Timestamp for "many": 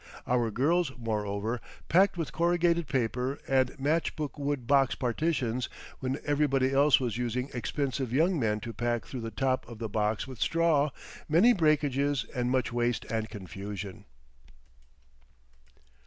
11.29-11.53